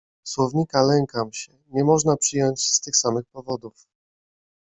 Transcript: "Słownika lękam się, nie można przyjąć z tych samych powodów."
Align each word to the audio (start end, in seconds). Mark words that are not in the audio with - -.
"Słownika 0.23 0.81
lękam 0.83 1.33
się, 1.33 1.57
nie 1.67 1.83
można 1.83 2.17
przyjąć 2.17 2.61
z 2.61 2.81
tych 2.81 2.97
samych 2.97 3.25
powodów." 3.31 3.85